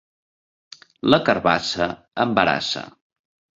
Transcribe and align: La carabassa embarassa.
La 1.15 1.19
carabassa 1.27 1.91
embarassa. 2.27 2.87